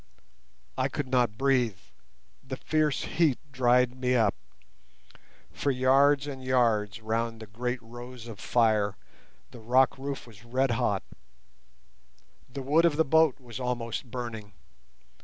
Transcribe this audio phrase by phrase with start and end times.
[0.79, 1.77] I could not breathe;
[2.43, 4.33] the fierce heat dried me up.
[5.51, 8.97] For yards and yards round the great rose of fire
[9.51, 11.03] the rock roof was red hot.
[12.51, 14.53] The wood of the boat was almost burning.